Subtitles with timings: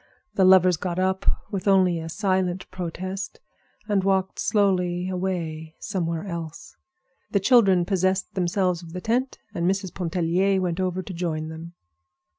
[0.33, 3.39] The lovers got up, with only a silent protest,
[3.87, 6.75] and walked slowly away somewhere else.
[7.29, 9.93] The children possessed themselves of the tent, and Mrs.
[9.93, 11.73] Pontellier went over to join them.